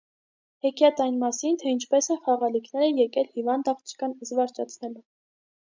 [0.65, 5.07] Հեքիաթ այն մասին, թե ինչպես են խաղալիքները եկել հիվանդ աղջկան զվարճացնելու։